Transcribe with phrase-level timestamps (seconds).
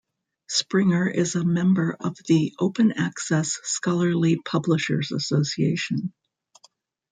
[0.49, 6.11] Springer is a member of the Open Access Scholarly Publishers Association.